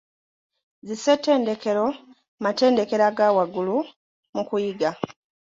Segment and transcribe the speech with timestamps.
[0.87, 1.85] Zi ssettendekero
[2.43, 3.77] matendekero aga waggulu
[4.35, 4.91] mu kuyiga.